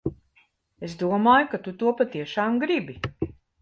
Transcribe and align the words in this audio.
Es 0.87 0.95
domāju, 1.03 1.51
ka 1.53 1.61
tu 1.69 1.77
to 1.85 1.95
patiešām 2.03 2.61
gribi. 2.67 3.01